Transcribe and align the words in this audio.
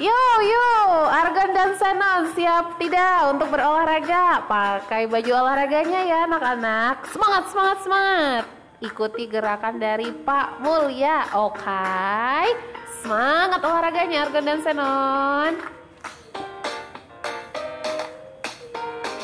Yo 0.00 0.08
yo, 0.40 0.68
Argan 1.04 1.52
dan 1.52 1.76
Senon 1.76 2.32
siap 2.32 2.80
tidak 2.80 3.28
untuk 3.28 3.52
berolahraga? 3.52 4.40
Pakai 4.48 5.04
baju 5.04 5.44
olahraganya 5.44 6.00
ya 6.08 6.24
anak-anak. 6.24 7.12
Semangat 7.12 7.52
semangat 7.52 7.78
semangat. 7.84 8.44
Ikuti 8.80 9.28
gerakan 9.28 9.76
dari 9.76 10.08
Pak 10.08 10.64
Mulya, 10.64 11.36
oke? 11.36 12.48
Semangat 13.04 13.60
olahraganya 13.60 14.24
Argan 14.24 14.44
dan 14.48 14.60
Senon. 14.64 15.81